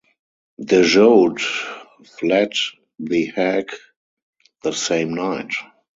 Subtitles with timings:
[0.57, 1.43] De Jode
[2.05, 2.53] fled
[2.97, 3.75] The Hague
[4.63, 5.53] the same night.